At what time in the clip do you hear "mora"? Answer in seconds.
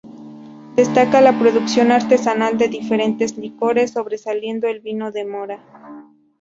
5.25-5.59